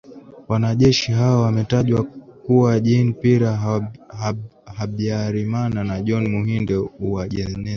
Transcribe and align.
Wanajeshi 0.47 1.11
hao 1.11 1.41
wametajwa 1.41 2.03
kuwa 2.45 2.79
Jean 2.79 3.13
Pierre 3.13 3.49
Habyarimana 4.77 5.83
Na 5.83 6.01
John 6.01 6.27
Muhindi 6.29 6.73
Uwajeneza, 6.99 7.69